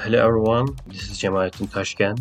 [0.00, 2.16] Hello everyone, this is Cemalettin Tashken,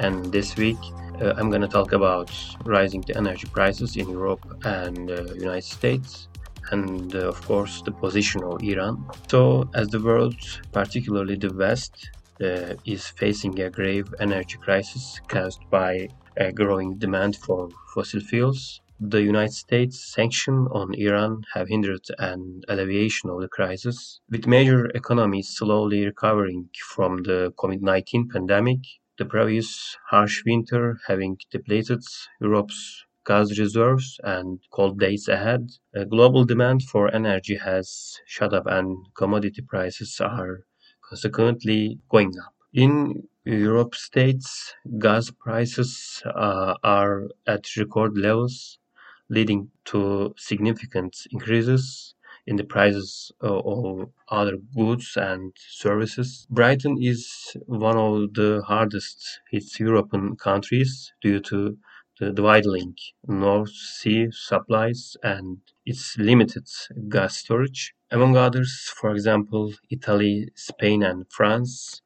[0.00, 0.76] and this week
[1.22, 2.28] uh, I'm going to talk about
[2.64, 6.26] rising the energy prices in Europe and uh, United States,
[6.72, 9.08] and uh, of course the position of Iran.
[9.28, 10.34] So, as the world,
[10.72, 12.10] particularly the West,
[12.40, 18.80] uh, is facing a grave energy crisis caused by a growing demand for fossil fuels,
[19.02, 24.20] the United States' sanctions on Iran have hindered an alleviation of the crisis.
[24.28, 28.80] With major economies slowly recovering from the COVID 19 pandemic,
[29.16, 32.02] the previous harsh winter having depleted
[32.42, 35.70] Europe's gas reserves and cold days ahead,
[36.10, 40.66] global demand for energy has shot up and commodity prices are
[41.08, 42.54] consequently going up.
[42.74, 48.78] In Europe states, gas prices uh, are at record levels,
[49.30, 52.14] leading to significant increases
[52.46, 56.46] in the prices of other goods and services.
[56.50, 61.78] Britain is one of the hardest hit European countries due to
[62.18, 62.94] the dwindling
[63.26, 66.66] North Sea supplies and its limited
[67.08, 67.94] gas storage.
[68.10, 72.02] Among others, for example, Italy, Spain, and France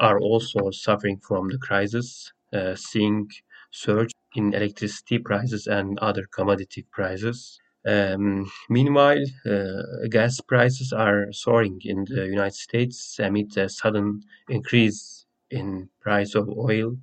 [0.00, 3.30] are also suffering from the crisis, uh, seeing
[3.70, 7.58] surge in electricity prices and other commodity prices.
[7.86, 15.24] Um, meanwhile, uh, gas prices are soaring in the United States amid a sudden increase
[15.50, 16.96] in price of oil.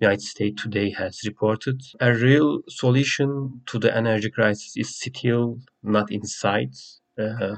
[0.00, 6.10] United States today has reported a real solution to the energy crisis is still not
[6.12, 6.76] in sight.
[7.18, 7.56] Uh,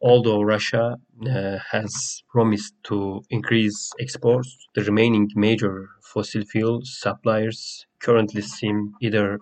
[0.00, 8.42] although Russia uh, has promised to increase exports, the remaining major fossil fuel suppliers currently
[8.42, 9.38] seem either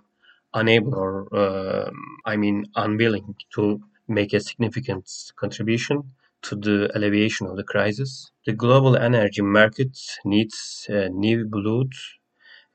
[0.54, 1.90] unable or, uh,
[2.24, 8.30] I mean, unwilling to make a significant contribution to the alleviation of the crisis.
[8.46, 11.92] The global energy market needs uh, new blood,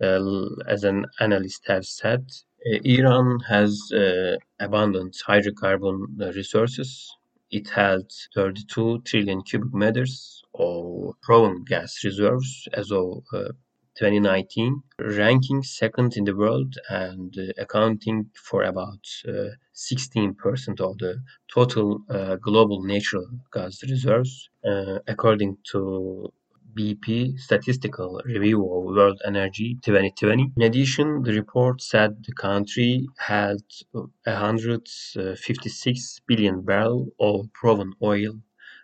[0.02, 2.30] uh, as an analyst has said.
[2.66, 5.98] Uh, Iran has uh, abundant hydrocarbon
[6.36, 7.16] resources
[7.52, 8.04] it had
[8.36, 13.50] 32 trillion cubic meters of proven gas reserves as of uh,
[13.98, 21.22] 2019, ranking second in the world and uh, accounting for about uh, 16% of the
[21.54, 26.32] total uh, global natural gas reserves, uh, according to
[26.78, 30.52] BP Statistical Review of World Energy 2020.
[30.56, 33.58] In addition, the report said the country had
[33.92, 38.40] 156 billion barrel of proven oil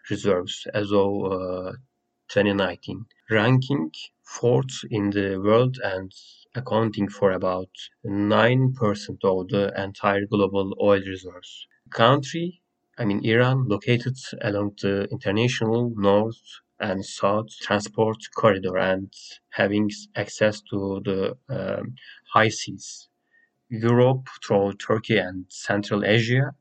[0.09, 1.74] reserves as of uh,
[2.29, 3.91] 2019, ranking
[4.24, 6.12] fourth in the world and
[6.56, 7.69] accounting for about
[8.06, 8.74] 9%
[9.24, 11.68] of the entire global oil reserves.
[11.85, 12.62] The country,
[12.97, 16.41] I mean Iran, located along the international north
[16.80, 19.13] and south transport corridor and
[19.52, 21.96] having access to the um,
[22.34, 23.08] high seas.
[23.69, 26.53] Europe through Turkey and Central Asia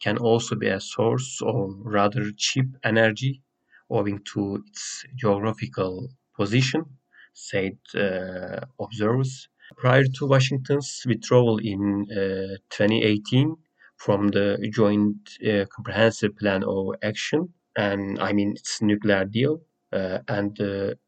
[0.00, 3.42] can also be a source of rather cheap energy
[3.88, 6.84] owing to its geographical position,
[7.32, 9.48] said uh, observers.
[9.76, 13.56] Prior to Washington's withdrawal in uh, 2018
[13.96, 19.62] from the Joint uh, Comprehensive Plan of Action, and I mean its nuclear deal
[19.92, 20.98] uh, and the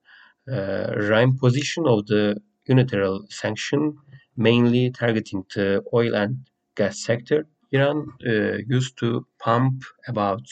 [0.51, 2.37] uh, RIME position of the
[2.67, 3.97] unilateral sanction,
[4.37, 7.47] mainly targeting the oil and gas sector.
[7.73, 10.43] Iran uh, used to pump about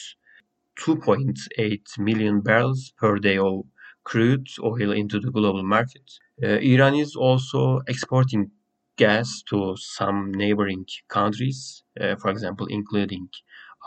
[0.79, 3.63] 2.8 million barrels per day of
[4.03, 6.03] crude oil into the global market.
[6.43, 8.51] Uh, Iran is also exporting
[8.97, 13.29] gas to some neighboring countries, uh, for example, including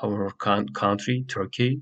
[0.03, 0.31] our
[0.75, 1.81] country, Turkey,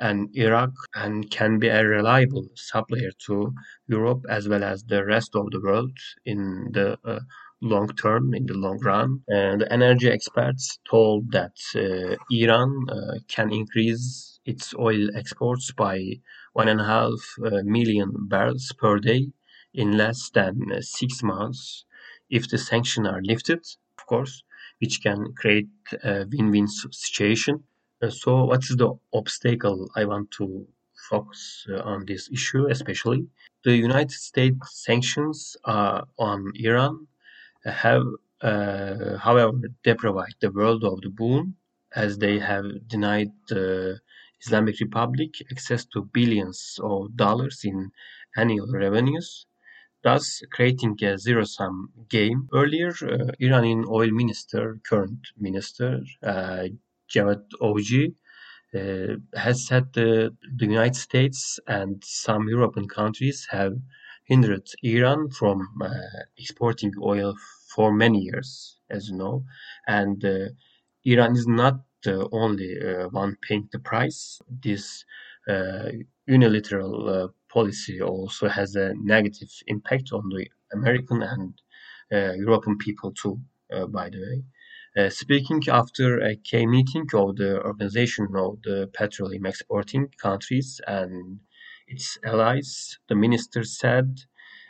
[0.00, 3.52] and Iraq and can be a reliable supplier to
[3.86, 7.20] Europe as well as the rest of the world in the uh,
[7.60, 9.22] long term, in the long run.
[9.28, 16.20] And the energy experts told that uh, Iran uh, can increase its oil exports by
[16.52, 19.32] one and a half uh, million barrels per day
[19.74, 21.84] in less than uh, six months
[22.30, 23.64] if the sanctions are lifted,
[23.98, 24.42] of course,
[24.80, 25.68] which can create
[26.04, 27.67] a win-win situation uh,
[28.08, 30.66] so, what is the obstacle I want to
[31.10, 33.26] focus uh, on this issue, especially?
[33.64, 37.08] The United States sanctions uh, on Iran
[37.64, 38.04] have,
[38.40, 39.52] uh, however,
[39.82, 41.56] deprived the world of the boon
[41.96, 43.98] as they have denied the
[44.42, 47.90] Islamic Republic access to billions of dollars in
[48.36, 49.46] annual revenues,
[50.04, 52.48] thus creating a zero sum game.
[52.52, 56.68] Earlier, uh, Iranian oil minister, current minister, uh,
[57.12, 58.14] Javad Oji
[58.74, 63.74] uh, has said the, the United States and some European countries have
[64.24, 65.88] hindered Iran from uh,
[66.36, 67.34] exporting oil
[67.74, 69.44] for many years, as you know,
[69.86, 70.48] and uh,
[71.04, 74.40] Iran is not the only uh, one paying the price.
[74.62, 75.04] This
[75.48, 75.88] uh,
[76.26, 81.54] unilateral uh, policy also has a negative impact on the American and
[82.10, 83.38] European people too,
[83.88, 84.42] by the way.
[84.98, 91.38] Uh, speaking after a K meeting of the Organization of the Petroleum Exporting Countries and
[91.86, 94.18] its allies, the minister said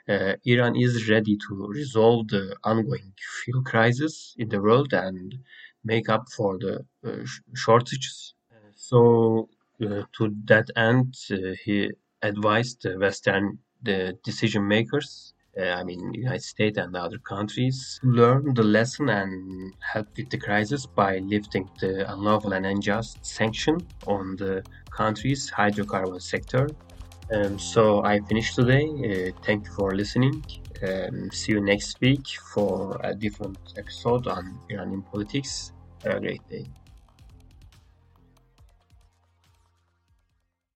[0.07, 5.35] uh, Iran is ready to resolve the ongoing fuel crisis in the world and
[5.83, 7.25] make up for the uh,
[7.55, 8.35] shortages.
[8.75, 9.49] So,
[9.83, 11.91] uh, to that end, uh, he
[12.21, 13.61] advised the Western
[14.25, 20.31] decision makers I mean, United States and other countries learn the lesson and help with
[20.31, 24.63] the crisis by lifting the unlawful and unjust sanction on the
[24.97, 26.69] country's hydrocarbon sector.
[27.33, 28.87] Um, so I finished today.
[28.87, 30.43] Uh, thank you for listening.
[30.83, 35.73] Um, see you next week for a different episode on Iranian politics.
[36.05, 36.67] Have a great day.